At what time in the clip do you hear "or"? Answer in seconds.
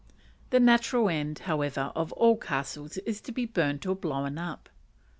3.85-3.95